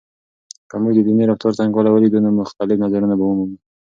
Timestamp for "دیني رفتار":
1.07-1.51